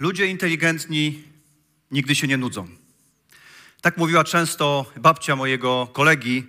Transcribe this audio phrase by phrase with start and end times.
[0.00, 1.24] Ludzie inteligentni
[1.90, 2.68] nigdy się nie nudzą.
[3.80, 6.46] Tak mówiła często babcia mojego kolegi.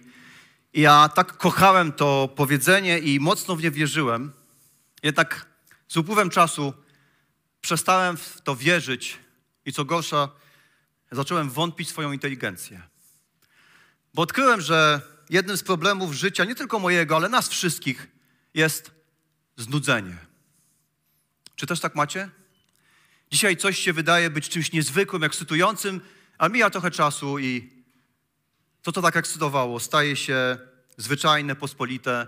[0.73, 4.31] Ja tak kochałem to powiedzenie i mocno w nie wierzyłem.
[5.03, 5.45] Jednak
[5.87, 6.73] z upływem czasu
[7.61, 9.19] przestałem w to wierzyć
[9.65, 10.29] i co gorsza,
[11.11, 12.81] zacząłem wątpić swoją inteligencję.
[14.13, 18.07] Bo odkryłem, że jednym z problemów życia, nie tylko mojego, ale nas wszystkich,
[18.53, 18.91] jest
[19.57, 20.17] znudzenie.
[21.55, 22.40] Czy też tak macie?
[23.31, 26.01] Dzisiaj coś się wydaje być czymś niezwykłym, ekscytującym,
[26.37, 27.69] ale mija trochę czasu i
[28.81, 30.57] to, co tak ekscytowało, staje się
[30.97, 32.27] zwyczajne, pospolite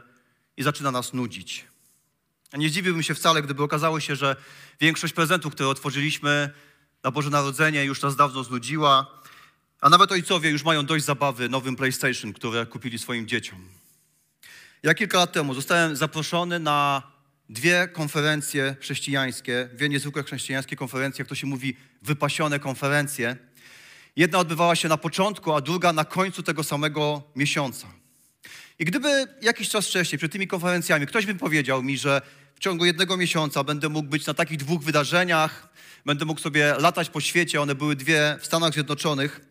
[0.58, 1.66] i zaczyna nas nudzić.
[2.53, 4.35] Nie zdziwiłbym się wcale, gdyby okazało się, że
[4.80, 6.49] większość prezentów, które otworzyliśmy
[7.03, 9.22] na Boże Narodzenie, już nas dawno znudziła,
[9.81, 13.70] a nawet ojcowie już mają dość zabawy nowym PlayStation, które kupili swoim dzieciom.
[14.83, 17.03] Ja kilka lat temu zostałem zaproszony na
[17.49, 23.38] dwie konferencje chrześcijańskie, dwie niezwykłe chrześcijańskie konferencje, jak to się mówi, wypasione konferencje.
[24.16, 27.88] Jedna odbywała się na początku, a druga na końcu tego samego miesiąca.
[28.80, 32.21] I gdyby jakiś czas wcześniej, przed tymi konferencjami, ktoś by powiedział mi, że
[32.55, 35.69] w ciągu jednego miesiąca będę mógł być na takich dwóch wydarzeniach,
[36.05, 39.41] będę mógł sobie latać po świecie, one były dwie w Stanach Zjednoczonych,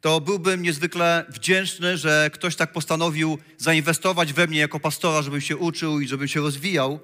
[0.00, 5.56] to byłbym niezwykle wdzięczny, że ktoś tak postanowił zainwestować we mnie jako pastora, żebym się
[5.56, 7.00] uczył i żebym się rozwijał.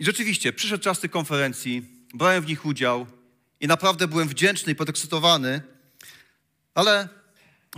[0.00, 1.82] I rzeczywiście, przyszedł czas tych konferencji,
[2.14, 3.06] brałem w nich udział
[3.60, 5.62] i naprawdę byłem wdzięczny i podekscytowany,
[6.74, 7.08] ale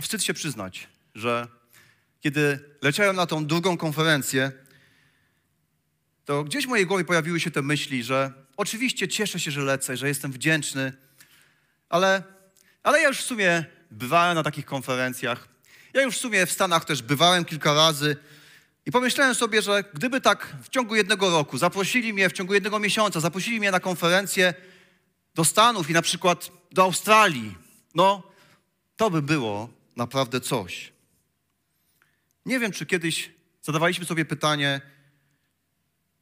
[0.01, 1.47] wstyd się przyznać, że
[2.21, 4.51] kiedy leciałem na tą drugą konferencję,
[6.25, 9.97] to gdzieś w mojej głowie pojawiły się te myśli, że oczywiście cieszę się, że lecę,
[9.97, 10.93] że jestem wdzięczny,
[11.89, 12.23] ale,
[12.83, 15.47] ale ja już w sumie bywałem na takich konferencjach.
[15.93, 18.17] Ja już w sumie w Stanach też bywałem kilka razy
[18.85, 22.79] i pomyślałem sobie, że gdyby tak w ciągu jednego roku zaprosili mnie, w ciągu jednego
[22.79, 24.53] miesiąca, zaprosili mnie na konferencję
[25.35, 27.55] do Stanów i na przykład do Australii,
[27.95, 28.23] no
[28.95, 30.93] to by było naprawdę coś.
[32.45, 34.81] Nie wiem, czy kiedyś zadawaliśmy sobie pytanie,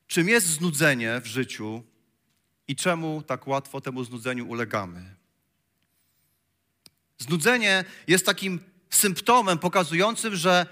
[0.08, 1.84] czym jest znudzenie w życiu
[2.68, 5.16] i czemu tak łatwo temu znudzeniu ulegamy.
[7.18, 10.66] Znudzenie jest takim symptomem pokazującym, że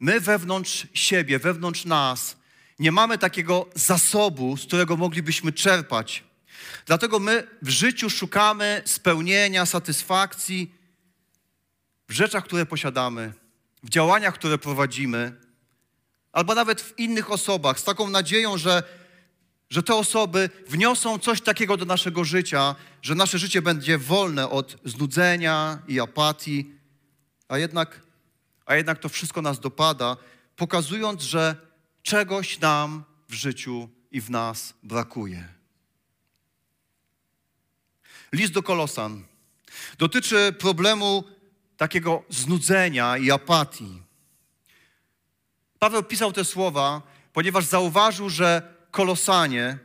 [0.00, 2.36] my wewnątrz siebie, wewnątrz nas
[2.78, 6.24] nie mamy takiego zasobu, z którego moglibyśmy czerpać.
[6.86, 10.74] Dlatego my w życiu szukamy spełnienia, satysfakcji
[12.08, 13.32] w rzeczach, które posiadamy,
[13.82, 15.32] w działaniach, które prowadzimy,
[16.32, 18.82] albo nawet w innych osobach, z taką nadzieją, że,
[19.70, 24.76] że te osoby wniosą coś takiego do naszego życia, że nasze życie będzie wolne od
[24.84, 26.72] znudzenia i apatii,
[27.48, 28.00] a jednak,
[28.68, 30.16] a jednak to wszystko nas dopada,
[30.56, 31.56] pokazując, że
[32.02, 35.48] czegoś nam w życiu i w nas brakuje.
[38.32, 39.24] List do Kolosan
[39.98, 41.24] dotyczy problemu
[41.76, 44.02] takiego znudzenia i apatii.
[45.78, 47.02] Paweł pisał te słowa,
[47.32, 49.78] ponieważ zauważył, że Kolosanie,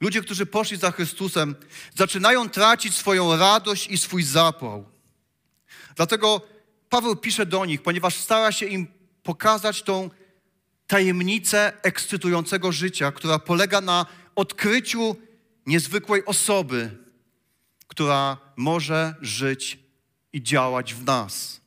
[0.00, 1.54] ludzie, którzy poszli za Chrystusem,
[1.94, 4.84] zaczynają tracić swoją radość i swój zapał.
[5.96, 6.42] Dlatego
[6.90, 8.86] Paweł pisze do nich, ponieważ stara się im
[9.22, 10.10] pokazać tą
[10.86, 14.06] tajemnicę ekscytującego życia, która polega na
[14.36, 15.16] odkryciu
[15.66, 16.98] niezwykłej osoby,
[17.86, 19.78] która może żyć
[20.32, 21.60] i działać w nas.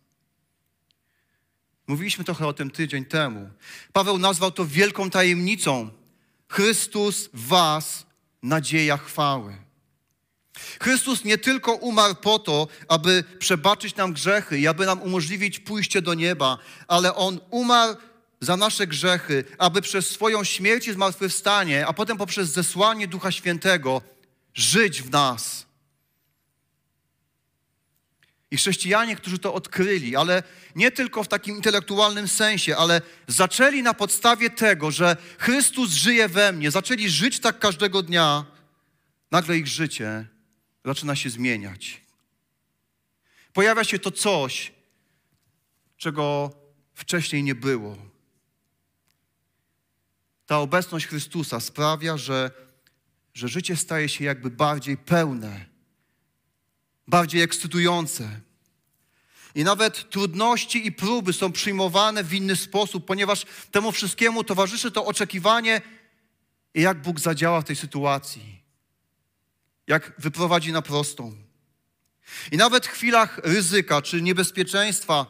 [1.88, 3.50] Mówiliśmy trochę o tym tydzień temu.
[3.94, 5.90] Paweł nazwał to wielką tajemnicą.
[6.48, 8.06] Chrystus Was,
[8.42, 9.63] nadzieja chwały.
[10.80, 16.02] Chrystus nie tylko umarł po to, aby przebaczyć nam grzechy i aby nam umożliwić pójście
[16.02, 17.96] do nieba, ale On umarł
[18.42, 24.02] za nasze grzechy, aby przez swoją śmierć i zmartwychwstanie, a potem poprzez zesłanie Ducha Świętego
[24.54, 25.66] żyć w nas.
[28.52, 30.44] I chrześcijanie, którzy to odkryli, ale
[30.76, 36.52] nie tylko w takim intelektualnym sensie, ale zaczęli na podstawie tego, że Chrystus żyje we
[36.52, 38.46] mnie, zaczęli żyć tak każdego dnia,
[39.32, 40.33] nagle ich życie
[40.86, 42.02] zaczyna się zmieniać.
[43.54, 44.72] Pojawia się to coś,
[45.98, 46.52] czego
[46.94, 47.98] wcześniej nie było.
[50.46, 52.52] Ta obecność Chrystusa sprawia, że,
[53.34, 55.74] że życie staje się jakby bardziej pełne
[57.08, 58.40] bardziej ekscytujące.
[59.56, 65.06] I nawet trudności i próby są przyjmowane w inny sposób, ponieważ temu wszystkiemu towarzyszy to
[65.06, 65.82] oczekiwanie,
[66.74, 68.63] jak Bóg zadziała w tej sytuacji,
[69.88, 71.36] jak wyprowadzi na prostą.
[72.52, 75.26] I nawet w chwilach ryzyka czy niebezpieczeństwa,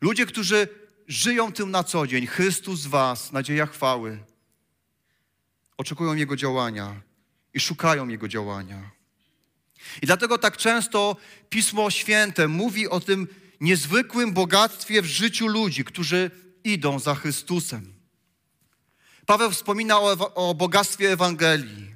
[0.00, 0.68] ludzie, którzy
[1.08, 4.18] żyją tym na co dzień, Chrystus Was, nadzieja chwały,
[5.76, 7.00] oczekują Jego działania
[7.54, 8.90] i szukają Jego działania.
[10.02, 11.16] I dlatego tak często
[11.48, 13.28] Pismo Święte mówi o tym
[13.60, 16.30] niezwykłym bogactwie w życiu ludzi, którzy
[16.64, 17.94] idą za Chrystusem.
[19.26, 21.89] Paweł wspomina o, o bogactwie Ewangelii.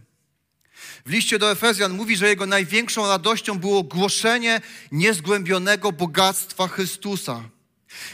[1.06, 4.60] W liście do Efezjan mówi, że jego największą radością było głoszenie
[4.92, 7.42] niezgłębionego bogactwa Chrystusa.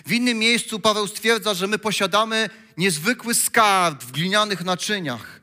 [0.07, 5.41] W innym miejscu Paweł stwierdza, że my posiadamy niezwykły skarb w glinianych naczyniach.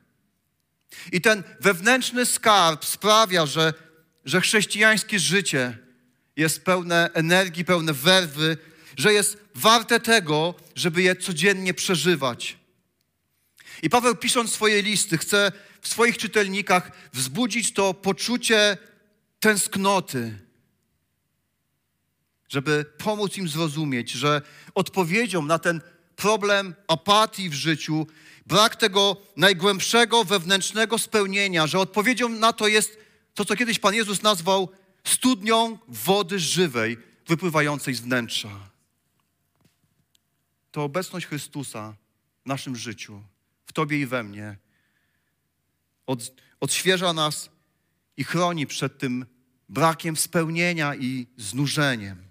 [1.11, 3.73] I ten wewnętrzny skarb sprawia, że,
[4.25, 5.77] że chrześcijańskie życie
[6.35, 8.57] jest pełne energii, pełne werwy,
[8.97, 12.57] że jest warte tego, żeby je codziennie przeżywać.
[13.83, 15.51] I Paweł pisząc swoje listy chce
[15.81, 18.77] w swoich czytelnikach wzbudzić to poczucie
[19.39, 20.39] tęsknoty,
[22.49, 24.41] żeby pomóc im zrozumieć, że
[24.75, 25.81] odpowiedzią na ten
[26.15, 28.07] problem apatii w życiu,
[28.45, 32.97] brak tego najgłębszego wewnętrznego spełnienia, że odpowiedzią na to jest
[33.33, 34.69] to, co kiedyś Pan Jezus nazwał
[35.03, 36.97] studnią wody żywej,
[37.27, 38.69] wypływającej z wnętrza.
[40.71, 41.95] To obecność Chrystusa
[42.43, 43.23] w naszym życiu,
[43.65, 44.57] w Tobie i we mnie,
[46.07, 47.49] od, odświeża nas
[48.17, 49.25] i chroni przed tym
[49.69, 52.27] brakiem spełnienia i znużeniem.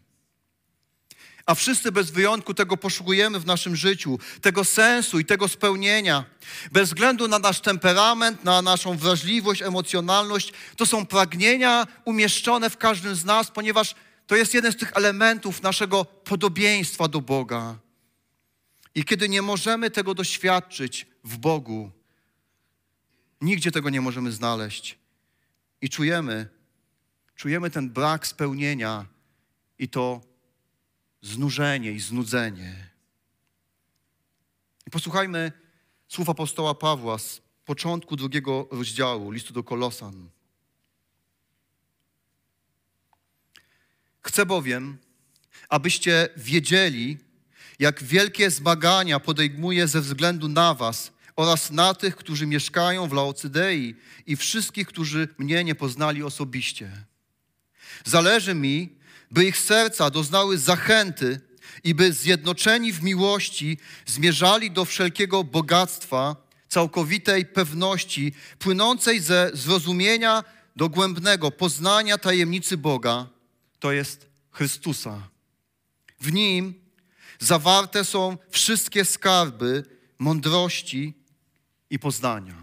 [1.47, 6.25] A wszyscy bez wyjątku tego poszukujemy w naszym życiu, tego sensu i tego spełnienia.
[6.73, 13.15] Bez względu na nasz temperament, na naszą wrażliwość, emocjonalność, to są pragnienia umieszczone w każdym
[13.15, 13.95] z nas, ponieważ
[14.27, 17.79] to jest jeden z tych elementów naszego podobieństwa do Boga.
[18.95, 21.91] I kiedy nie możemy tego doświadczyć w Bogu,
[23.41, 24.99] nigdzie tego nie możemy znaleźć.
[25.81, 26.49] I czujemy,
[27.35, 29.07] czujemy ten brak spełnienia
[29.79, 30.21] i to
[31.23, 32.91] znużenie i znudzenie.
[34.87, 35.53] I posłuchajmy
[36.09, 40.31] słów apostoła Pawła z początku drugiego rozdziału listu do Kolosan.
[44.23, 44.99] Chcę bowiem,
[45.69, 47.19] abyście wiedzieli,
[47.79, 53.95] jak wielkie zmagania podejmuje ze względu na was oraz na tych, którzy mieszkają w Laocydei
[54.27, 56.91] i wszystkich, którzy mnie nie poznali osobiście.
[58.05, 58.97] Zależy mi,
[59.31, 61.41] by ich serca doznały zachęty
[61.85, 66.37] i by zjednoczeni w miłości zmierzali do wszelkiego bogactwa,
[66.69, 70.45] całkowitej pewności, płynącej ze zrozumienia
[70.77, 73.29] dogłębnego poznania tajemnicy Boga,
[73.79, 75.29] to jest Chrystusa.
[76.21, 76.75] W Nim
[77.39, 79.85] zawarte są wszystkie skarby
[80.19, 81.15] mądrości
[81.91, 82.55] i poznania.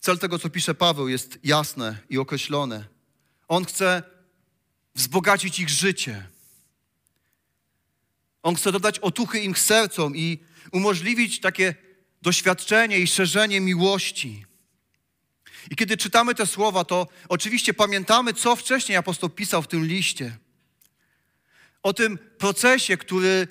[0.00, 2.84] Cel tego, co pisze Paweł, jest jasne i określone.
[3.48, 4.02] On chce
[4.94, 6.26] wzbogacić ich życie.
[8.42, 10.38] On chce dodać otuchy im sercom i
[10.72, 11.74] umożliwić takie
[12.22, 14.44] doświadczenie i szerzenie miłości.
[15.70, 20.36] I kiedy czytamy te słowa, to oczywiście pamiętamy, co wcześniej apostoł pisał w tym liście.
[21.82, 23.48] O tym procesie, który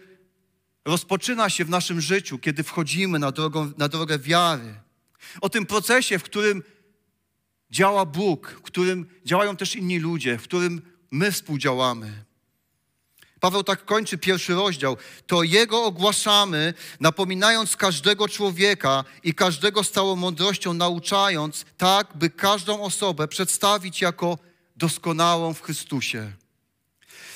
[0.88, 3.34] rozpoczyna się w naszym życiu, kiedy wchodzimy na,
[3.78, 4.76] na drogę wiary.
[5.42, 6.64] O tym procesie, w którym
[7.72, 10.82] działa Bóg, w którym działają też inni ludzie, w którym
[11.12, 12.26] my współdziałamy.
[13.40, 14.98] Paweł tak kończy pierwszy rozdział.
[15.28, 22.82] To Jego ogłaszamy, napominając każdego człowieka i każdego z całą mądrością nauczając, tak by każdą
[22.82, 24.38] osobę przedstawić jako
[24.76, 26.32] doskonałą w Chrystusie.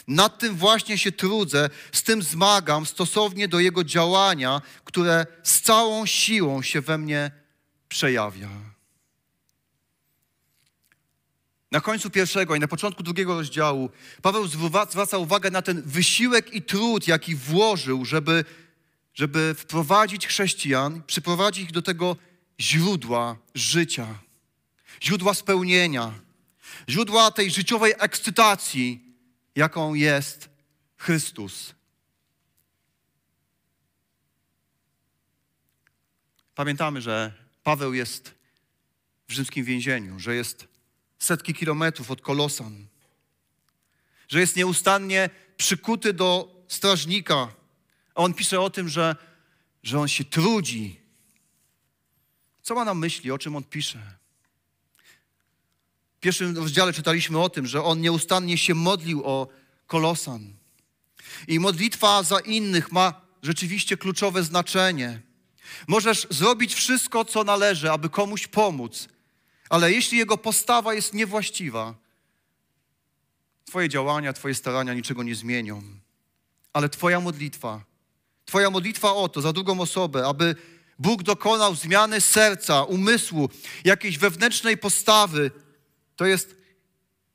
[0.08, 6.06] Nad tym właśnie się trudzę, z tym zmagam stosownie do Jego działania, które z całą
[6.06, 7.32] siłą się we mnie
[7.90, 8.50] przejawia.
[11.72, 13.90] Na końcu pierwszego i na początku drugiego rozdziału
[14.22, 18.46] Paweł zwraca uwagę na ten wysiłek i trud, jaki włożył, żeby,
[19.14, 22.16] żeby wprowadzić chrześcijan, przyprowadzić ich do tego
[22.60, 24.08] źródła życia,
[25.04, 26.14] źródła spełnienia,
[26.90, 29.11] źródła tej życiowej ekscytacji,
[29.56, 30.50] jaką jest
[30.98, 31.76] Chrystus.
[36.56, 38.36] Pamiętamy, że Paweł jest
[39.28, 40.68] w rzymskim więzieniu, że jest
[41.20, 42.88] setki kilometrów od Kolosan,
[44.28, 47.54] że jest nieustannie przykuty do strażnika.
[48.16, 49.16] A on pisze o tym, że,
[49.84, 51.00] że on się trudzi.
[52.62, 54.21] Co ma na myśli, o czym on pisze?
[56.22, 59.48] Pierwszym rozdziale czytaliśmy o tym, że on nieustannie się modlił o
[59.88, 60.54] Kolosan.
[61.48, 65.22] I modlitwa za innych ma rzeczywiście kluczowe znaczenie.
[65.88, 69.08] Możesz zrobić wszystko, co należy, aby komuś pomóc,
[69.70, 71.96] ale jeśli jego postawa jest niewłaściwa,
[73.66, 75.84] Twoje działania, Twoje starania niczego nie zmienią.
[76.74, 77.84] Ale Twoja modlitwa,
[78.46, 80.56] Twoja modlitwa o to, za drugą osobę, aby
[81.00, 83.50] Bóg dokonał zmiany serca, umysłu,
[83.84, 85.52] jakiejś wewnętrznej postawy,
[86.22, 86.56] to jest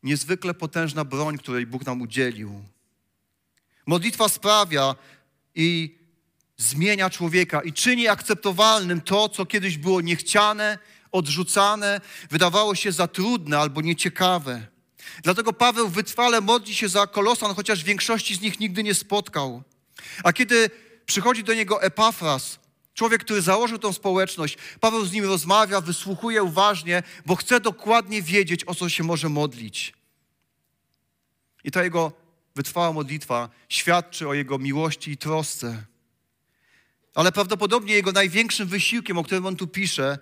[0.03, 2.65] niezwykle potężna broń, której Bóg nam udzielił.
[3.87, 4.95] Modlitwa sprawia
[5.55, 5.99] i
[6.57, 10.79] zmienia człowieka i czyni akceptowalnym to, co kiedyś było niechciane,
[11.13, 12.01] odrzucane,
[12.31, 14.67] wydawało się za trudne albo nieciekawe.
[15.23, 19.63] Dlatego Paweł wytrwale modli się za Kolosan, chociaż większości z nich nigdy nie spotkał.
[20.25, 20.71] A kiedy
[21.07, 22.59] przychodzi do niego Epafras,
[22.97, 28.65] człowiek, który założył tą społeczność, Paweł z nim rozmawia, wysłuchuje uważnie, bo chce dokładnie wiedzieć,
[28.65, 29.93] o co się może modlić.
[31.65, 32.13] I ta jego
[32.55, 35.85] wytrwała modlitwa świadczy o jego miłości i trosce.
[37.15, 40.19] Ale prawdopodobnie jego największym wysiłkiem, o którym on tu pisze,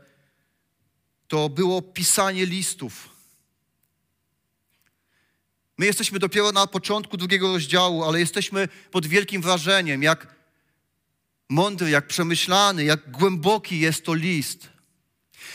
[1.29, 3.09] to było pisanie listów.
[5.79, 10.34] My jesteśmy dopiero na początku drugiego rozdziału, ale jesteśmy pod wielkim wrażeniem, jak
[11.49, 14.75] mądry, jak przemyślany, jak głęboki jest to list.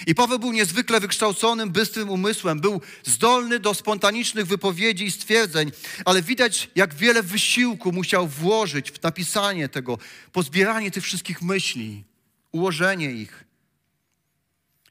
[0.08, 5.72] I Paweł był niezwykle wykształconym, bystrym umysłem, był zdolny do spontanicznych wypowiedzi i stwierdzeń,
[6.06, 9.98] ale widać, jak wiele wysiłku musiał włożyć w napisanie tego,
[10.32, 12.04] pozbieranie tych wszystkich myśli,
[12.52, 13.44] ułożenie ich.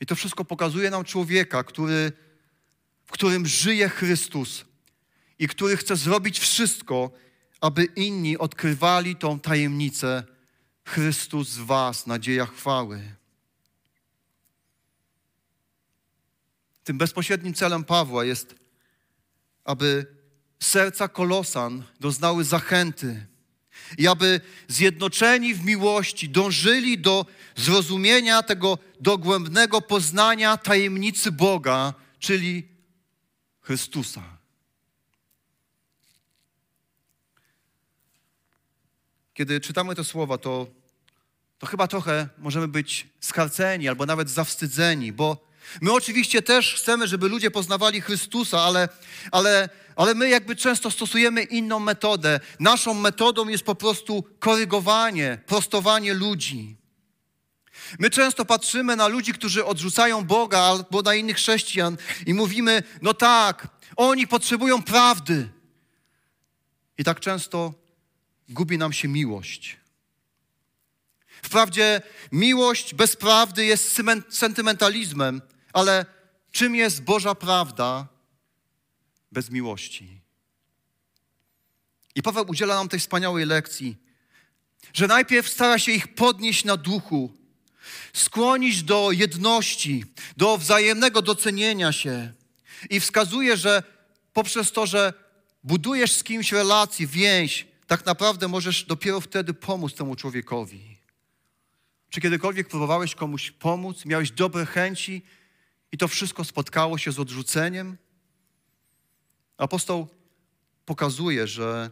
[0.00, 2.12] I to wszystko pokazuje nam człowieka, który,
[3.07, 4.64] w którym żyje Chrystus
[5.38, 7.11] i który chce zrobić wszystko,
[7.61, 10.25] aby inni odkrywali tą tajemnicę
[10.88, 13.14] Chrystus z Was, nadzieja chwały.
[16.85, 18.54] Tym bezpośrednim celem Pawła jest,
[19.64, 20.07] aby
[20.61, 23.26] serca kolosan doznały zachęty
[23.99, 27.26] i aby zjednoczeni w miłości dążyli do
[27.57, 32.68] zrozumienia tego dogłębnego poznania tajemnicy Boga, czyli
[33.61, 34.38] Chrystusa.
[39.35, 40.77] Kiedy czytamy te słowa, to,
[41.58, 45.48] to chyba trochę możemy być skarceni albo nawet zawstydzeni, bo
[45.80, 48.88] My oczywiście też chcemy, żeby ludzie poznawali Chrystusa, ale,
[49.32, 52.40] ale, ale my jakby często stosujemy inną metodę.
[52.60, 56.76] Naszą metodą jest po prostu korygowanie, prostowanie ludzi.
[57.98, 61.96] My często patrzymy na ludzi, którzy odrzucają Boga albo na innych chrześcijan
[62.26, 65.48] i mówimy, no tak, oni potrzebują prawdy.
[66.98, 67.74] I tak często
[68.48, 69.76] gubi nam się miłość.
[71.42, 72.02] Wprawdzie
[72.33, 75.42] miłość bez prawdy jest sentymentalizmem,
[75.73, 76.07] ale
[76.52, 78.09] czym jest Boża prawda
[79.33, 80.21] bez miłości?
[82.14, 83.97] I Paweł udziela nam tej wspaniałej lekcji,
[84.92, 87.33] że najpierw stara się ich podnieść na duchu,
[88.12, 90.04] skłonić do jedności,
[90.37, 92.33] do wzajemnego docenienia się
[92.90, 93.83] i wskazuje, że
[94.33, 95.12] poprzez to, że
[95.64, 100.98] budujesz z kimś relację, więź, tak naprawdę możesz dopiero wtedy pomóc temu człowiekowi.
[102.10, 105.22] Czy kiedykolwiek próbowałeś komuś pomóc, miałeś dobre chęci,
[105.92, 107.96] i to wszystko spotkało się z odrzuceniem.
[109.56, 110.08] Apostoł
[110.84, 111.90] pokazuje, że,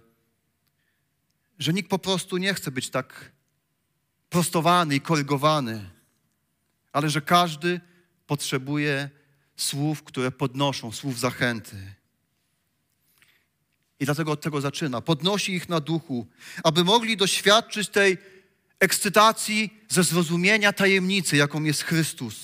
[1.59, 3.33] że nikt po prostu nie chce być tak
[4.31, 5.91] prostowany i korygowany,
[6.93, 7.81] ale że każdy
[8.27, 9.11] potrzebuje
[9.57, 11.77] słów, które podnoszą, słów zachęty.
[14.01, 15.01] I dlatego od tego zaczyna.
[15.01, 16.27] Podnosi ich na duchu,
[16.65, 18.19] aby mogli doświadczyć tej
[18.81, 22.37] ekscytacji ze zrozumienia tajemnicy, jaką jest Chrystus.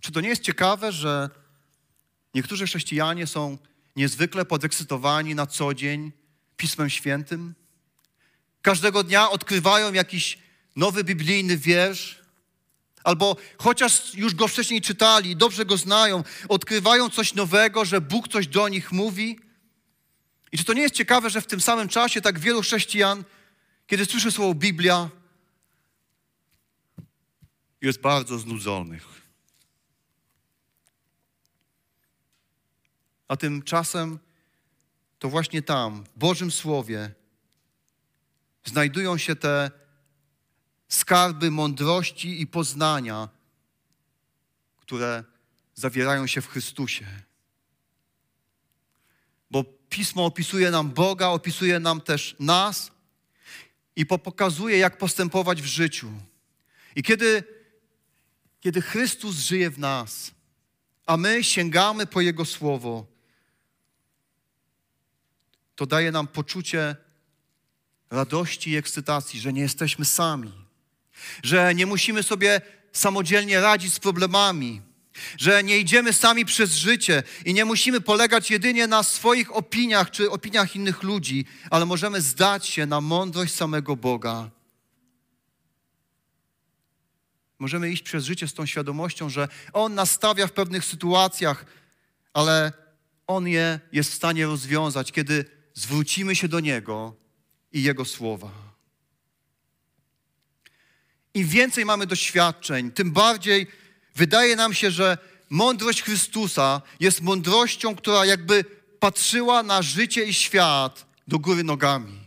[0.00, 1.30] Czy to nie jest ciekawe, że
[2.34, 3.58] niektórzy chrześcijanie są
[3.96, 6.12] niezwykle podekscytowani na co dzień
[6.56, 7.54] Pismem Świętym?
[8.62, 10.38] Każdego dnia odkrywają jakiś
[10.76, 12.22] nowy biblijny wiersz,
[13.04, 18.46] albo chociaż już go wcześniej czytali, dobrze go znają, odkrywają coś nowego, że Bóg coś
[18.46, 19.38] do nich mówi.
[20.52, 23.24] I czy to nie jest ciekawe, że w tym samym czasie tak wielu chrześcijan,
[23.86, 25.10] kiedy słyszy słowo Biblia,
[27.80, 29.22] jest bardzo znudzonych.
[33.28, 34.18] A tymczasem
[35.18, 37.14] to właśnie tam, w Bożym Słowie,
[38.64, 39.70] znajdują się te
[40.88, 43.28] skarby mądrości i poznania,
[44.76, 45.24] które
[45.74, 47.06] zawierają się w Chrystusie.
[49.50, 52.95] Bo Pismo opisuje nam Boga, opisuje nam też nas
[53.96, 56.12] i pokazuje, jak postępować w życiu.
[56.96, 57.44] I kiedy,
[58.60, 60.30] kiedy Chrystus żyje w nas,
[61.06, 63.06] a my sięgamy po Jego Słowo,
[65.76, 66.96] to daje nam poczucie
[68.10, 70.52] radości i ekscytacji, że nie jesteśmy sami,
[71.42, 72.60] że nie musimy sobie
[72.92, 74.82] samodzielnie radzić z problemami,
[75.38, 80.30] że nie idziemy sami przez życie i nie musimy polegać jedynie na swoich opiniach czy
[80.30, 84.50] opiniach innych ludzi, ale możemy zdać się na mądrość samego Boga.
[87.58, 91.64] Możemy iść przez życie z tą świadomością, że On nastawia w pewnych sytuacjach,
[92.32, 92.72] ale
[93.26, 95.44] On je jest w stanie rozwiązać, kiedy
[95.74, 97.16] zwrócimy się do Niego
[97.72, 98.66] i Jego słowa.
[101.34, 103.66] Im więcej mamy doświadczeń, tym bardziej
[104.16, 105.18] wydaje nam się, że
[105.50, 108.64] mądrość Chrystusa jest mądrością, która jakby
[109.00, 112.20] patrzyła na życie i świat do góry nogami.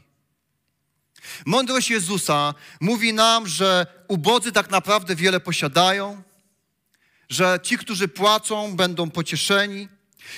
[1.45, 6.23] Mądrość Jezusa mówi nam, że ubodzy tak naprawdę wiele posiadają,
[7.29, 9.87] że ci, którzy płacą, będą pocieszeni,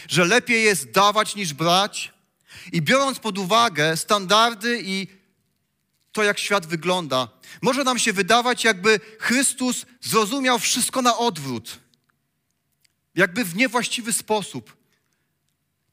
[0.07, 2.13] że lepiej jest dawać niż brać.
[2.71, 5.07] I biorąc pod uwagę standardy i
[6.11, 7.27] to, jak świat wygląda,
[7.61, 11.79] może nam się wydawać, jakby Chrystus zrozumiał wszystko na odwrót,
[13.15, 14.77] jakby w niewłaściwy sposób.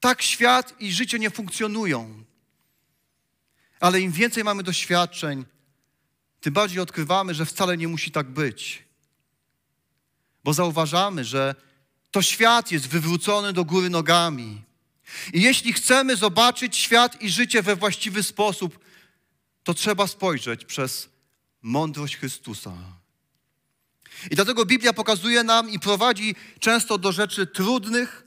[0.00, 2.24] Tak świat i życie nie funkcjonują.
[3.80, 5.44] Ale im więcej mamy doświadczeń,
[6.40, 8.84] tym bardziej odkrywamy, że wcale nie musi tak być.
[10.44, 11.54] Bo zauważamy, że
[12.10, 14.62] to świat jest wywrócony do góry nogami.
[15.32, 18.78] I jeśli chcemy zobaczyć świat i życie we właściwy sposób,
[19.64, 21.08] to trzeba spojrzeć przez
[21.62, 22.72] mądrość Chrystusa.
[24.30, 28.24] I dlatego Biblia pokazuje nam i prowadzi często do rzeczy trudnych,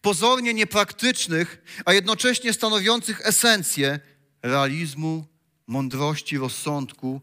[0.00, 4.00] pozornie niepraktycznych, a jednocześnie stanowiących esencję
[4.42, 5.26] realizmu,
[5.66, 7.20] mądrości, rozsądku.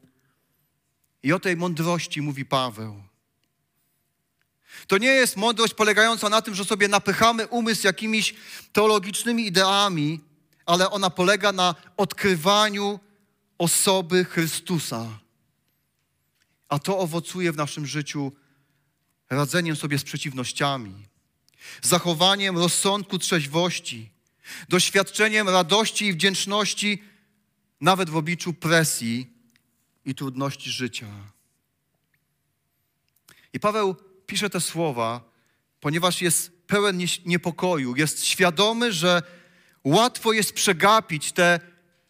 [1.23, 3.03] I o tej mądrości mówi Paweł.
[4.87, 8.35] To nie jest mądrość polegająca na tym, że sobie napychamy umysł jakimiś
[8.73, 10.19] teologicznymi ideami,
[10.65, 12.99] ale ona polega na odkrywaniu
[13.57, 15.19] osoby Chrystusa.
[16.71, 18.31] A to owocuje w naszym życiu
[19.29, 21.07] radzeniem sobie z przeciwnościami,
[21.81, 24.09] zachowaniem rozsądku, trzeźwości,
[24.69, 27.03] doświadczeniem radości i wdzięczności
[27.81, 29.27] nawet w obliczu presji
[30.05, 31.07] i trudności życia.
[33.53, 35.21] I Paweł pisze te słowa,
[35.79, 39.21] ponieważ jest pełen niepokoju, jest świadomy, że
[39.83, 41.59] łatwo jest przegapić te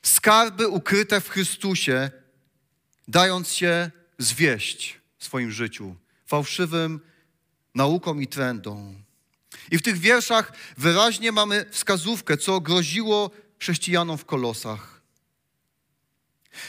[0.01, 2.11] skarby ukryte w Chrystusie,
[3.07, 6.99] dając się zwieść w swoim życiu fałszywym
[7.75, 9.03] naukom i trendom.
[9.71, 15.01] I w tych wierszach wyraźnie mamy wskazówkę, co groziło chrześcijanom w kolosach.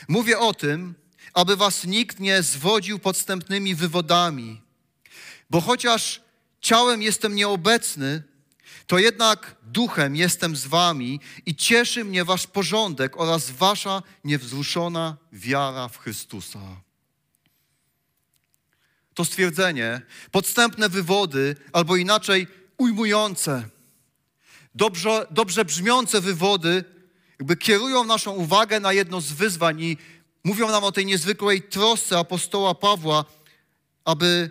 [0.09, 0.95] Mówię o tym,
[1.35, 4.61] aby was nikt nie zwodził podstępnymi wywodami,
[5.51, 6.21] bo chociaż
[6.61, 8.23] ciałem jestem nieobecny,
[8.87, 15.88] to jednak duchem jestem z wami i cieszy mnie wasz porządek oraz wasza niewzruszona wiara
[15.88, 16.61] w Chrystusa.
[19.14, 22.46] To stwierdzenie, podstępne wywody, albo inaczej
[22.79, 23.68] ujmujące,
[24.75, 26.85] dobrze, dobrze brzmiące wywody
[27.42, 29.96] jakby kierują naszą uwagę na jedno z wyzwań i
[30.44, 33.25] mówią nam o tej niezwykłej trosce apostoła Pawła,
[34.05, 34.51] aby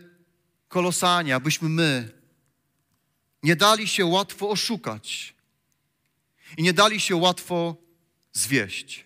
[0.67, 2.11] kolosanie, abyśmy my
[3.43, 5.33] nie dali się łatwo oszukać
[6.57, 7.75] i nie dali się łatwo
[8.33, 9.05] zwieść.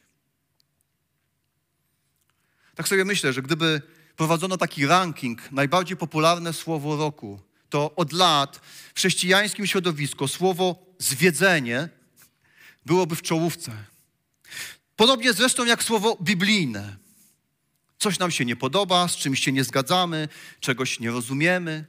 [2.75, 3.81] Tak sobie myślę, że gdyby
[4.15, 8.57] prowadzono taki ranking, najbardziej popularne słowo roku, to od lat
[8.93, 11.89] w chrześcijańskim środowisku słowo zwiedzenie
[12.85, 13.71] byłoby w czołówce.
[14.95, 16.95] Podobnie zresztą jak słowo biblijne.
[17.97, 20.27] Coś nam się nie podoba, z czymś się nie zgadzamy,
[20.59, 21.85] czegoś nie rozumiemy.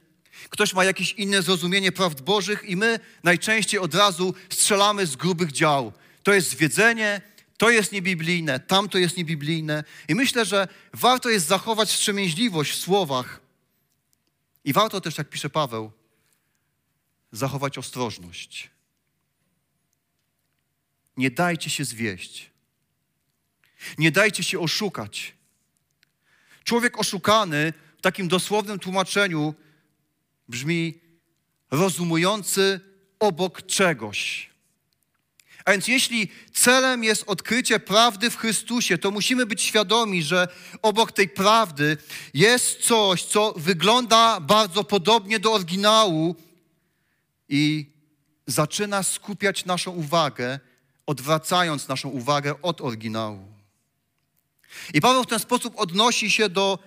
[0.49, 5.51] Ktoś ma jakieś inne zrozumienie prawd Bożych i my najczęściej od razu strzelamy z grubych
[5.51, 5.93] dział.
[6.23, 7.21] To jest zwiedzenie,
[7.57, 9.83] to jest niebiblijne, tamto jest niebiblijne.
[10.07, 13.41] I myślę, że warto jest zachować wstrzemięźliwość w słowach.
[14.63, 15.91] I warto też, jak pisze Paweł,
[17.31, 18.69] zachować ostrożność.
[21.17, 22.51] Nie dajcie się zwieść.
[23.97, 25.33] Nie dajcie się oszukać.
[26.63, 29.53] Człowiek oszukany w takim dosłownym tłumaczeniu
[30.47, 30.99] brzmi
[31.71, 32.79] rozumujący
[33.19, 34.49] obok czegoś.
[35.67, 40.47] A więc jeśli celem jest odkrycie prawdy w Chrystusie, to musimy być świadomi, że
[40.81, 41.97] obok tej prawdy
[42.33, 46.35] jest coś, co wygląda bardzo podobnie do oryginału
[47.49, 47.91] i
[48.45, 50.59] zaczyna skupiać naszą uwagę
[51.05, 53.47] odwracając naszą uwagę od oryginału.
[54.93, 56.79] I Paweł w ten sposób odnosi się do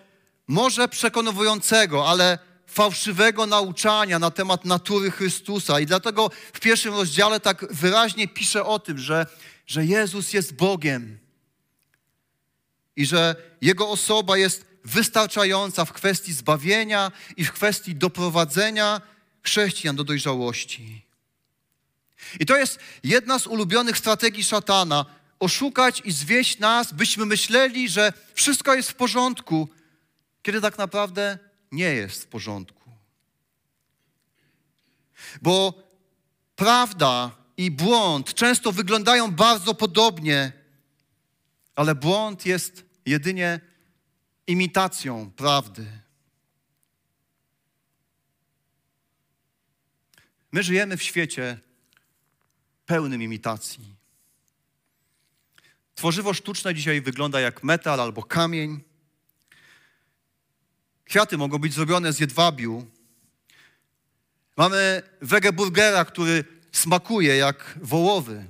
[0.46, 2.38] może przekonującego, ale
[2.70, 5.80] fałszywego nauczania na temat natury Chrystusa.
[5.80, 9.26] I dlatego w pierwszym rozdziale tak wyraźnie pisze o tym, że,
[9.66, 11.18] że Jezus jest Bogiem
[12.96, 19.00] i że Jego osoba jest wystarczająca w kwestii zbawienia i w kwestii doprowadzenia
[19.42, 21.04] chrześcijan do dojrzałości.
[22.40, 25.06] I to jest jedna z ulubionych strategii szatana
[25.40, 29.68] oszukać i zwieść nas, byśmy myśleli, że wszystko jest w porządku,
[30.42, 31.38] kiedy tak naprawdę
[31.72, 32.90] nie jest w porządku.
[35.42, 35.83] Bo
[36.56, 40.52] prawda i błąd często wyglądają bardzo podobnie,
[41.74, 43.61] ale błąd jest jedynie
[44.46, 45.87] imitacją prawdy.
[50.52, 51.59] My żyjemy w świecie
[52.87, 53.94] pełnym imitacji.
[55.94, 58.89] Tworzywo sztuczne dzisiaj wygląda jak metal albo kamień.
[61.11, 62.87] Kwiaty mogą być zrobione z jedwabiu.
[64.57, 68.46] Mamy wegeburgera, który smakuje jak wołowy.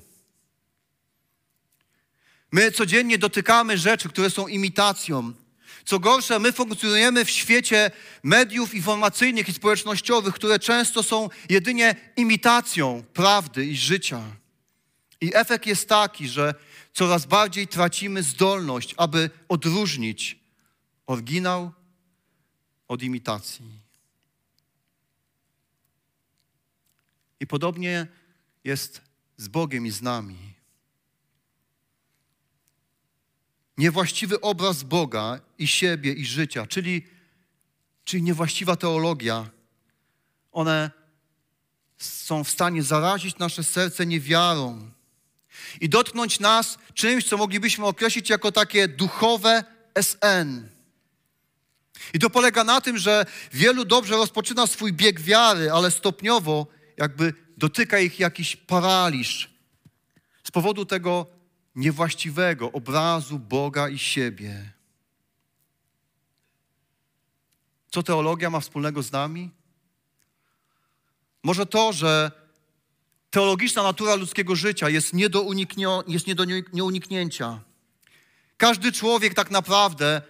[2.53, 5.33] My codziennie dotykamy rzeczy, które są imitacją.
[5.85, 7.91] Co gorsze, my funkcjonujemy w świecie
[8.23, 14.23] mediów informacyjnych i społecznościowych, które często są jedynie imitacją prawdy i życia.
[15.21, 16.55] I efekt jest taki, że
[16.93, 20.39] coraz bardziej tracimy zdolność, aby odróżnić
[21.07, 21.80] oryginał
[22.91, 23.65] od imitacji.
[27.41, 28.07] I podobnie
[28.65, 29.01] jest
[29.37, 30.55] z Bogiem i z nami.
[33.79, 37.07] Niewłaściwy obraz Boga i siebie i życia, czyli,
[38.05, 39.51] czyli niewłaściwa teologia,
[40.53, 40.91] one
[41.99, 44.91] są w stanie zarazić nasze serce niewiarą
[45.81, 49.65] i dotknąć nas czymś, co moglibyśmy określić jako takie duchowe
[50.01, 50.80] SN.
[52.15, 57.35] I to polega na tym, że wielu dobrze rozpoczyna swój bieg wiary, ale stopniowo jakby
[57.57, 59.51] dotyka ich jakiś paraliż
[60.45, 61.27] z powodu tego
[61.75, 64.73] niewłaściwego obrazu Boga i siebie.
[67.91, 69.51] Co teologia ma wspólnego z nami?
[71.43, 72.31] Może to, że
[73.31, 77.61] teologiczna natura ludzkiego życia jest nie do, uniknio, jest nie do nieuniknięcia.
[78.57, 80.23] Każdy człowiek tak naprawdę,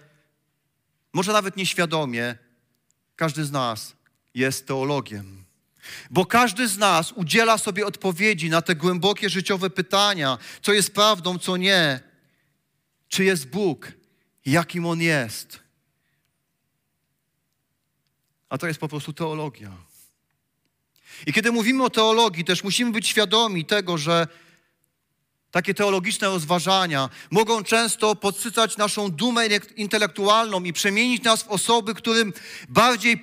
[1.13, 2.35] może nawet nieświadomie,
[3.15, 3.95] każdy z nas
[4.33, 5.41] jest teologiem.
[6.09, 11.39] Bo każdy z nas udziela sobie odpowiedzi na te głębokie życiowe pytania, co jest prawdą,
[11.39, 11.99] co nie.
[13.07, 13.91] Czy jest Bóg,
[14.45, 15.59] jakim On jest.
[18.49, 19.71] A to jest po prostu teologia.
[21.25, 24.27] I kiedy mówimy o teologii, też musimy być świadomi tego, że
[25.51, 32.33] takie teologiczne rozważania mogą często podsycać naszą dumę intelektualną i przemienić nas w osoby, którym
[32.69, 33.21] bardziej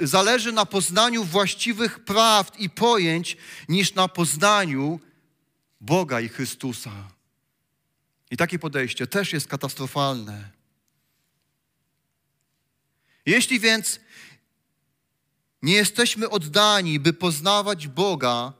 [0.00, 3.36] zależy na poznaniu właściwych prawd i pojęć
[3.68, 5.00] niż na poznaniu
[5.80, 6.92] Boga i Chrystusa.
[8.30, 10.50] I takie podejście też jest katastrofalne.
[13.26, 14.00] Jeśli więc
[15.62, 18.52] nie jesteśmy oddani, by poznawać Boga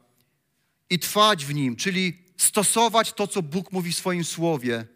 [0.90, 4.86] i trwać w Nim, czyli stosować to, co Bóg mówi w swoim słowie.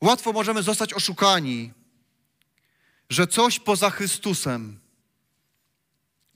[0.00, 1.72] Łatwo możemy zostać oszukani,
[3.10, 4.80] że coś poza Chrystusem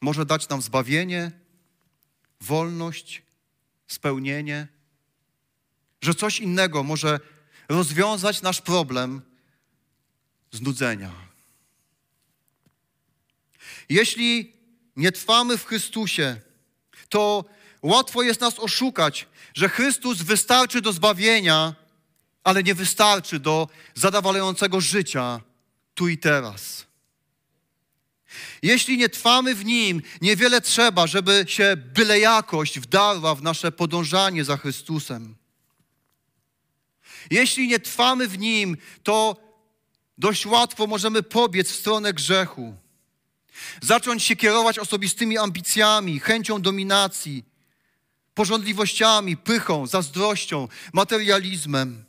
[0.01, 1.31] może dać nam zbawienie,
[2.41, 3.23] wolność,
[3.89, 4.69] spełnienie,
[6.03, 7.21] że coś innego może
[7.69, 9.23] rozwiązać nasz problem
[10.53, 11.13] znudzenia.
[13.89, 14.53] Jeśli
[14.97, 16.41] nie trwamy w Chrystusie,
[17.09, 17.45] to
[17.83, 21.75] łatwo jest nas oszukać, że Chrystus wystarczy do zbawienia,
[22.45, 25.41] ale nie wystarczy do zadowalającego życia
[25.95, 26.87] tu i teraz.
[28.63, 34.45] Jeśli nie trwamy w Nim, niewiele trzeba, żeby się byle jakość wdarła w nasze podążanie
[34.45, 35.37] za Chrystusem.
[37.31, 39.37] Jeśli nie trwamy w Nim, to
[40.19, 42.75] dość łatwo możemy pobiec w stronę grzechu.
[43.83, 47.45] Zacząć się kierować osobistymi ambicjami, chęcią dominacji,
[48.39, 52.05] pożądliwościami, pychą, zazdrością, materializmem.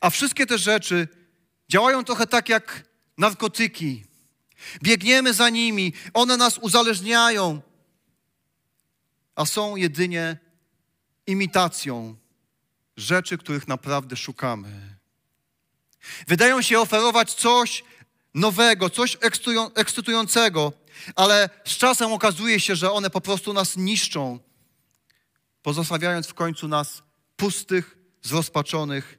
[0.00, 1.08] A wszystkie te rzeczy
[1.68, 2.84] działają trochę tak jak
[3.18, 4.04] narkotyki.
[4.82, 7.62] Biegniemy za nimi, one nas uzależniają,
[9.34, 10.36] a są jedynie
[11.26, 12.16] imitacją
[12.96, 14.96] rzeczy, których naprawdę szukamy.
[16.28, 17.84] Wydają się oferować coś
[18.34, 19.18] nowego, coś
[19.74, 20.72] ekscytującego,
[21.14, 24.51] ale z czasem okazuje się, że one po prostu nas niszczą,
[25.62, 27.02] pozostawiając w końcu nas
[27.36, 29.18] pustych, zrozpaczonych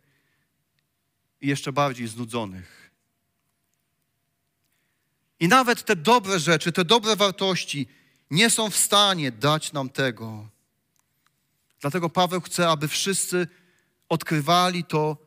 [1.42, 2.92] i jeszcze bardziej znudzonych.
[5.40, 7.88] I nawet te dobre rzeczy, te dobre wartości
[8.32, 10.48] nie są w stanie dać nam tego.
[11.80, 13.48] Dlatego Paweł chce, aby wszyscy
[14.10, 15.18] odkrywali to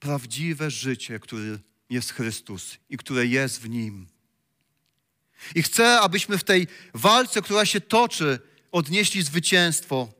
[0.00, 1.58] prawdziwe życie, które
[1.90, 4.06] jest Chrystus i które jest w Nim.
[5.54, 8.38] I chcę, abyśmy w tej walce, która się toczy,
[8.72, 10.19] odnieśli zwycięstwo.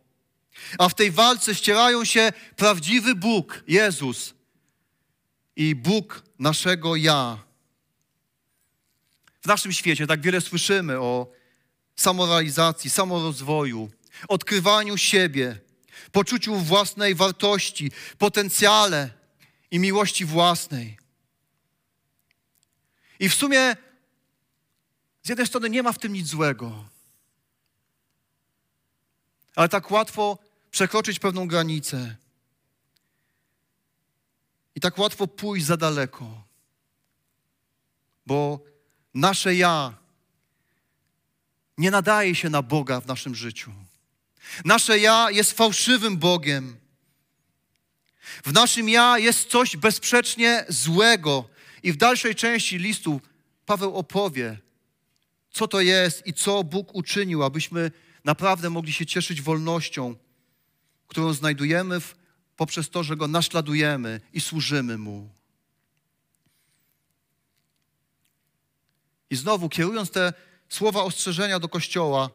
[0.78, 4.34] A w tej walce ścierają się prawdziwy Bóg, Jezus
[5.56, 7.38] i Bóg naszego ja.
[9.42, 11.32] w naszym świecie tak wiele słyszymy o
[11.96, 13.90] samorealizacji, samorozwoju,
[14.28, 15.60] odkrywaniu siebie,
[16.12, 19.10] poczuciu własnej wartości, potencjale
[19.70, 20.98] i miłości własnej.
[23.18, 23.76] I w sumie
[25.22, 26.84] z jednej strony nie ma w tym nic złego,
[29.54, 30.38] ale tak łatwo
[30.70, 32.16] przekroczyć pewną granicę
[34.74, 36.44] i tak łatwo pójść za daleko,
[38.26, 38.60] bo
[39.14, 39.94] nasze ja
[41.78, 43.72] nie nadaje się na Boga w naszym życiu.
[44.64, 46.76] Nasze ja jest fałszywym Bogiem.
[48.44, 51.48] W naszym ja jest coś bezsprzecznie złego.
[51.82, 53.20] I w dalszej części listu
[53.66, 54.58] Paweł opowie,
[55.50, 57.90] co to jest i co Bóg uczynił, abyśmy
[58.24, 60.16] naprawdę mogli się cieszyć wolnością,
[61.10, 62.16] którą znajdujemy w,
[62.56, 65.30] poprzez to, że Go naśladujemy i służymy Mu.
[69.30, 70.32] I znowu, kierując te
[70.68, 72.30] słowa ostrzeżenia do Kościoła,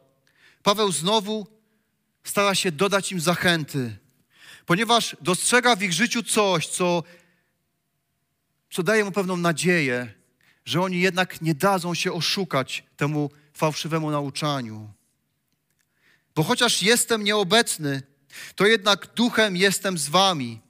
[0.62, 1.46] Paweł znowu
[2.24, 3.96] stara się dodać im zachęty,
[4.66, 7.02] ponieważ dostrzega w ich życiu coś, co,
[8.70, 10.14] co daje mu pewną nadzieję,
[10.64, 14.92] że oni jednak nie dadzą się oszukać temu fałszywemu nauczaniu.
[16.34, 18.15] Bo chociaż jestem nieobecny,
[18.54, 20.60] to jednak duchem jestem z wami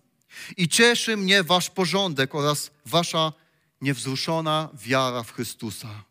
[0.56, 3.32] i cieszy mnie wasz porządek oraz wasza
[3.80, 6.04] niewzruszona wiara w Chrystusa.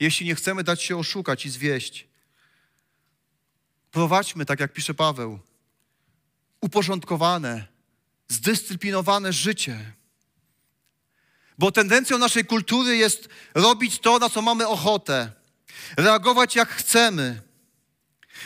[0.00, 2.08] Jeśli nie chcemy dać się oszukać i zwieść,
[3.90, 5.38] prowadźmy, tak jak pisze Paweł,
[6.60, 7.66] uporządkowane,
[8.28, 9.92] zdyscyplinowane życie.
[11.58, 15.32] Bo tendencją naszej kultury jest robić to, na co mamy ochotę,
[15.96, 17.42] reagować jak chcemy,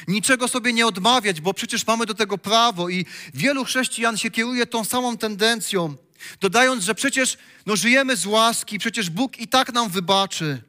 [0.08, 4.66] niczego sobie nie odmawiać, bo przecież mamy do tego prawo i wielu chrześcijan się kieruje
[4.66, 5.96] tą samą tendencją,
[6.40, 10.62] dodając, że przecież no, żyjemy z łaski, przecież Bóg i tak nam wybaczy.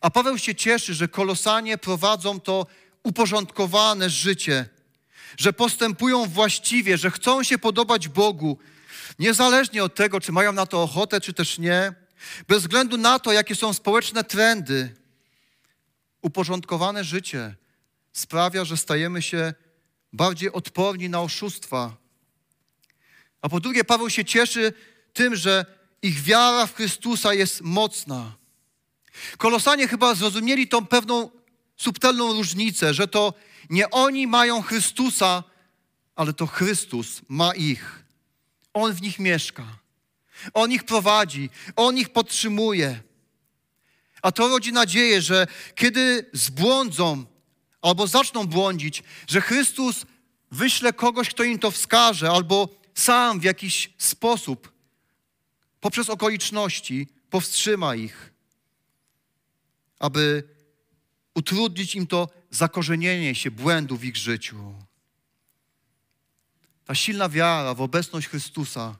[0.00, 2.66] A Paweł się cieszy, że kolosanie prowadzą to
[3.02, 4.68] uporządkowane życie,
[5.36, 8.58] że postępują właściwie, że chcą się podobać Bogu,
[9.18, 11.92] niezależnie od tego, czy mają na to ochotę, czy też nie,
[12.48, 14.94] bez względu na to, jakie są społeczne trendy.
[16.22, 17.54] Uporządkowane życie
[18.18, 19.54] sprawia, że stajemy się
[20.12, 21.96] bardziej odporni na oszustwa.
[23.42, 24.72] A po drugie, Paweł się cieszy
[25.12, 25.66] tym, że
[26.02, 28.36] ich wiara w Chrystusa jest mocna.
[29.38, 31.30] Kolosanie chyba zrozumieli tą pewną
[31.76, 33.34] subtelną różnicę, że to
[33.70, 35.44] nie oni mają Chrystusa,
[36.16, 38.04] ale to Chrystus ma ich.
[38.74, 39.66] On w nich mieszka.
[40.54, 43.00] On ich prowadzi, on ich podtrzymuje.
[44.22, 47.35] A to rodzi nadzieję, że kiedy zbłądzą
[47.88, 50.06] albo zaczną błądzić, że Chrystus
[50.50, 54.72] wyśle kogoś, kto im to wskaże, albo sam w jakiś sposób,
[55.80, 58.36] poprzez okoliczności, powstrzyma ich
[59.98, 60.42] aby
[61.34, 64.74] utrudnić im to zakorzenienie się błędów w ich życiu.
[66.84, 68.96] Ta silna wiara w obecność Chrystusa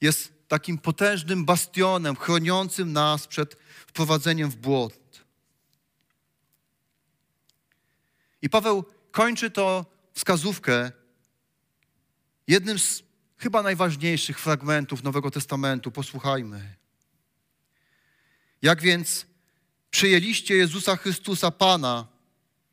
[0.00, 5.01] jest takim potężnym bastionem chroniącym nas przed wprowadzeniem w błąd.
[8.42, 10.92] I Paweł kończy to wskazówkę
[12.48, 13.02] jednym z
[13.38, 15.90] chyba najważniejszych fragmentów Nowego Testamentu.
[15.90, 16.76] Posłuchajmy.
[18.62, 19.26] Jak więc
[19.90, 22.08] przyjęliście Jezusa Chrystusa Pana,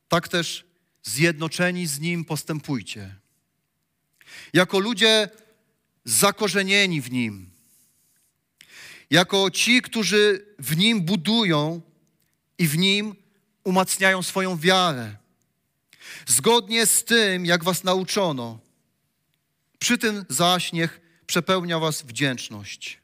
[0.08, 0.66] tak też
[1.04, 3.16] zjednoczeni z Nim postępujcie.
[4.54, 5.30] Jako ludzie
[6.06, 7.50] zakorzenieni w Nim,
[9.10, 11.82] jako ci, którzy w Nim budują
[12.58, 13.16] i w Nim
[13.64, 15.16] umacniają swoją wiarę.
[16.28, 18.60] Zgodnie z tym, jak Was nauczono,
[19.80, 23.00] przy tym zaś niech przepełnia Was wdzięczność.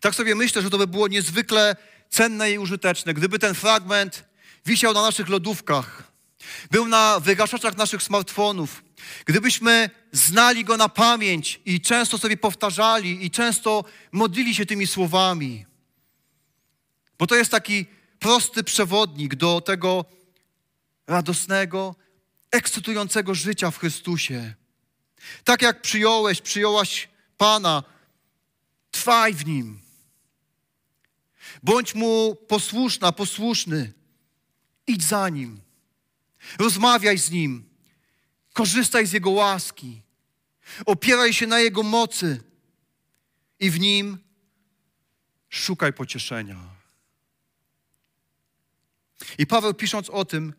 [0.00, 1.76] Tak sobie myślę, że to by było niezwykle
[2.10, 4.24] cenne i użyteczne, gdyby ten fragment
[4.66, 6.12] wisiał na naszych lodówkach,
[6.70, 8.84] był na wygaszaczach naszych smartfonów,
[9.24, 15.66] gdybyśmy znali go na pamięć i często sobie powtarzali i często modlili się tymi słowami.
[17.18, 17.86] Bo to jest taki
[18.18, 20.04] prosty przewodnik do tego
[21.06, 21.94] radosnego,
[22.50, 24.54] ekscytującego życia w Chrystusie.
[25.44, 27.82] Tak jak przyjąłeś, przyjęłaś Pana,
[28.90, 29.80] trwaj w Nim.
[31.62, 33.92] Bądź mu posłuszna, posłuszny.
[34.86, 35.60] Idź za nim.
[36.58, 37.68] Rozmawiaj z nim.
[38.52, 40.02] Korzystaj z jego łaski.
[40.86, 42.42] Opieraj się na jego mocy
[43.60, 44.18] i w nim
[45.48, 46.76] szukaj pocieszenia.
[49.38, 50.54] I Paweł pisząc o tym,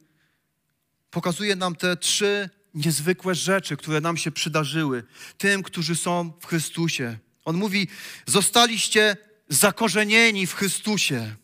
[1.11, 5.03] pokazuje nam te trzy niezwykłe rzeczy, które nam się przydarzyły,
[5.37, 7.17] tym, którzy są w Chrystusie.
[7.45, 7.87] On mówi:
[8.25, 9.17] Zostaliście
[9.49, 11.35] zakorzenieni w Chrystusie.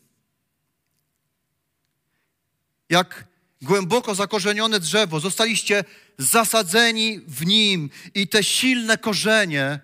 [2.90, 3.24] Jak
[3.62, 5.84] głęboko zakorzenione drzewo, zostaliście
[6.18, 9.80] zasadzeni w nim i te silne korzenie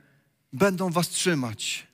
[0.52, 1.89] będą was trzymać.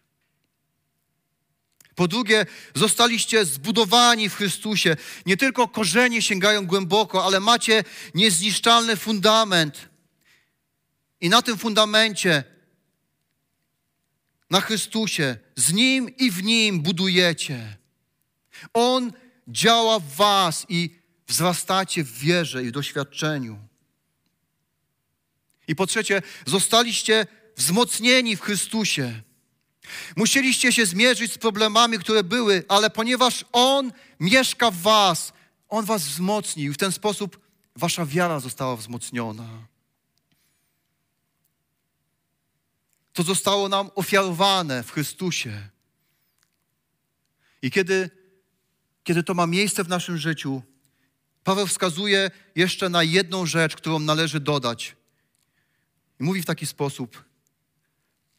[1.96, 4.96] Po drugie, zostaliście zbudowani w Chrystusie.
[5.26, 9.88] Nie tylko korzenie sięgają głęboko, ale macie niezniszczalny fundament.
[11.20, 12.44] I na tym fundamencie,
[14.50, 17.76] na Chrystusie, z Nim i w Nim budujecie.
[18.72, 19.12] On
[19.48, 20.90] działa w Was i
[21.26, 23.58] wzrastacie w wierze i w doświadczeniu.
[25.68, 29.22] I po trzecie, zostaliście wzmocnieni w Chrystusie.
[30.16, 35.32] Musieliście się zmierzyć z problemami, które były, ale ponieważ On mieszka w Was,
[35.68, 36.72] On Was wzmocnił.
[36.72, 37.40] W ten sposób
[37.76, 39.48] Wasza wiara została wzmocniona.
[43.12, 45.68] To zostało nam ofiarowane w Chrystusie.
[47.62, 48.10] I kiedy,
[49.04, 50.62] kiedy to ma miejsce w naszym życiu,
[51.44, 54.96] Paweł wskazuje jeszcze na jedną rzecz, którą należy dodać.
[56.20, 57.24] I mówi w taki sposób: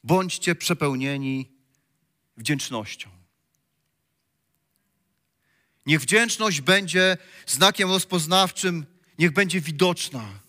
[0.07, 1.51] bądźcie przepełnieni
[2.37, 3.09] wdzięcznością.
[5.85, 8.85] Niech wdzięczność będzie znakiem rozpoznawczym,
[9.19, 10.39] niech będzie widoczna.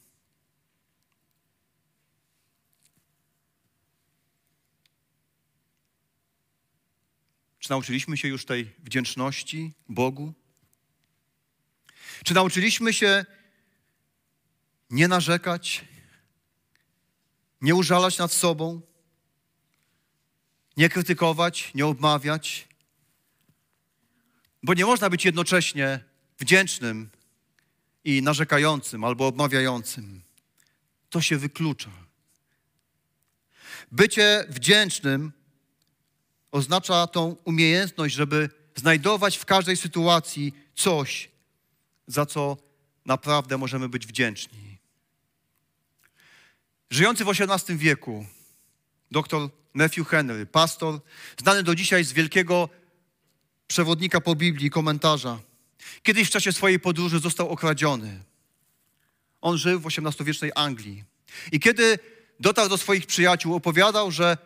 [7.59, 10.35] Czy nauczyliśmy się już tej wdzięczności Bogu?
[12.25, 13.25] Czy nauczyliśmy się
[14.91, 15.85] nie narzekać,
[17.61, 18.89] nie użalać nad sobą,
[20.79, 22.69] nie krytykować, nie obmawiać?
[24.63, 26.05] Bo nie można być jednocześnie
[26.39, 27.11] wdzięcznym
[28.05, 30.23] i narzekającym albo obmawiającym.
[31.11, 31.91] To się wyklucza.
[33.93, 35.33] Bycie wdzięcznym
[36.53, 41.31] oznacza tą umiejętność, żeby znajdować w każdej sytuacji coś,
[42.07, 42.57] za co
[43.05, 44.79] naprawdę możemy być wdzięczni.
[46.91, 48.27] Żyjący w XVIII wieku,
[49.11, 51.01] dr Matthew Henry, pastor,
[51.37, 52.69] znany do dzisiaj z wielkiego
[53.67, 55.39] przewodnika po Biblii, komentarza,
[56.03, 58.21] kiedyś w czasie swojej podróży został okradziony.
[59.41, 61.05] On żył w XVIII-wiecznej Anglii.
[61.53, 61.99] I kiedy
[62.41, 64.39] dotarł do swoich przyjaciół, opowiadał, że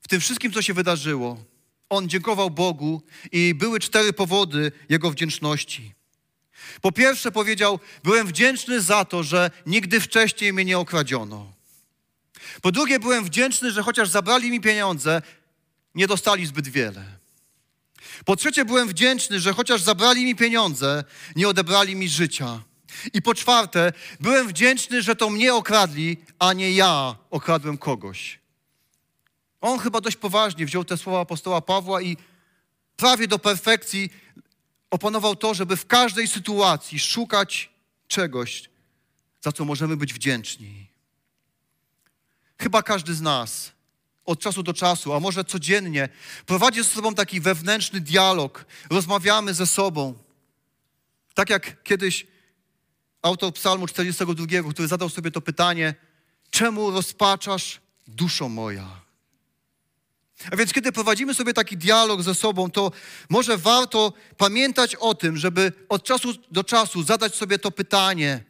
[0.00, 1.44] w tym wszystkim, co się wydarzyło,
[1.88, 5.94] on dziękował Bogu i były cztery powody jego wdzięczności.
[6.80, 11.55] Po pierwsze powiedział, byłem wdzięczny za to, że nigdy wcześniej mnie nie okradziono.
[12.62, 15.22] Po drugie, byłem wdzięczny, że chociaż zabrali mi pieniądze,
[15.94, 17.04] nie dostali zbyt wiele.
[18.24, 21.04] Po trzecie, byłem wdzięczny, że chociaż zabrali mi pieniądze,
[21.36, 22.62] nie odebrali mi życia.
[23.12, 28.38] I po czwarte, byłem wdzięczny, że to mnie okradli, a nie ja okradłem kogoś.
[29.60, 32.16] On chyba dość poważnie wziął te słowa apostoła Pawła i
[32.96, 34.10] prawie do perfekcji
[34.90, 37.70] oponował to, żeby w każdej sytuacji szukać
[38.08, 38.70] czegoś,
[39.40, 40.85] za co możemy być wdzięczni.
[42.58, 43.72] Chyba każdy z nas
[44.24, 46.08] od czasu do czasu, a może codziennie,
[46.46, 50.14] prowadzi ze sobą taki wewnętrzny dialog, rozmawiamy ze sobą.
[51.34, 52.26] Tak jak kiedyś
[53.22, 55.94] autor Psalmu 42, który zadał sobie to pytanie:
[56.50, 59.06] Czemu rozpaczasz, duszo moja?
[60.52, 62.92] A więc, kiedy prowadzimy sobie taki dialog ze sobą, to
[63.28, 68.44] może warto pamiętać o tym, żeby od czasu do czasu zadać sobie to pytanie: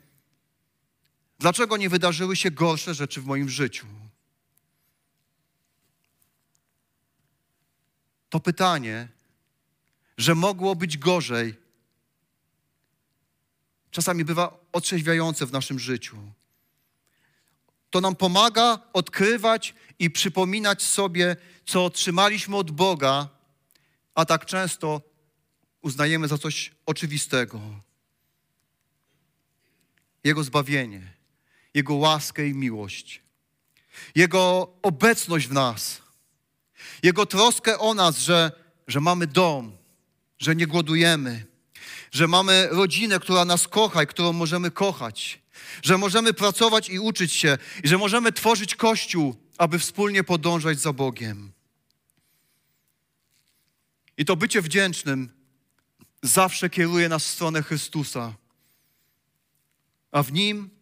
[1.38, 3.86] dlaczego nie wydarzyły się gorsze rzeczy w moim życiu?
[8.30, 9.08] To pytanie,
[10.18, 11.54] że mogło być gorzej,
[13.90, 16.16] czasami bywa otrzeźwiające w naszym życiu.
[17.90, 23.28] To nam pomaga odkrywać i przypominać sobie, co otrzymaliśmy od Boga,
[24.14, 25.02] a tak często
[25.82, 27.60] uznajemy za coś oczywistego.
[30.24, 31.15] Jego zbawienie,
[31.76, 33.22] Jego łaskę i miłość,
[34.14, 36.02] Jego obecność w nas,
[37.02, 38.52] Jego troskę o nas, że,
[38.86, 39.76] że mamy dom,
[40.38, 41.46] że nie głodujemy,
[42.10, 45.42] że mamy rodzinę, która nas kocha i którą możemy kochać,
[45.82, 50.92] że możemy pracować i uczyć się, i że możemy tworzyć Kościół, aby wspólnie podążać za
[50.92, 51.52] Bogiem.
[54.18, 55.28] I to bycie wdzięcznym
[56.22, 58.34] zawsze kieruje nas w stronę Chrystusa,
[60.12, 60.75] a w Nim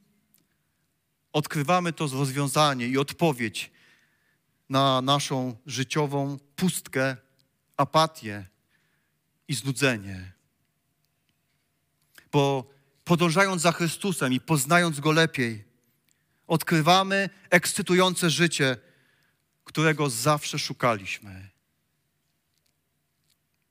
[1.34, 3.70] odkrywamy to rozwiązanie i odpowiedź
[4.68, 7.16] na naszą życiową pustkę,
[7.76, 8.46] apatię
[9.48, 10.32] i znudzenie.
[12.32, 12.70] Bo
[13.04, 15.64] podążając za Chrystusem i poznając Go lepiej,
[16.46, 18.76] odkrywamy ekscytujące życie,
[19.64, 21.48] którego zawsze szukaliśmy.